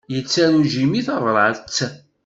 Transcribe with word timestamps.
Yettaru 0.13 0.61
Jimmy 0.71 1.01
tabrat? 1.07 1.77